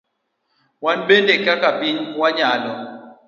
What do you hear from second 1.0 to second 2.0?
bende kaka piny